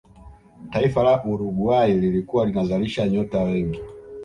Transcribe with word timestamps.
taifa 0.71 1.03
la 1.03 1.25
uruguay 1.25 1.93
lilikuwa 1.93 2.45
linazalisha 2.45 3.07
nyota 3.07 3.41
wengi 3.43 3.81